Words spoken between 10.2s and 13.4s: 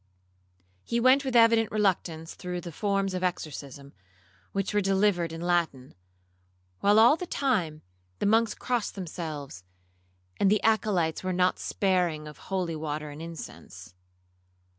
and the Acolytes were not sparing of holy water and of